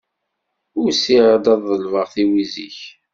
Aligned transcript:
Usiɣ-d 0.83 1.45
ad 1.53 1.61
ḍelbeɣ 1.69 2.05
tiwizi-k. 2.13 2.79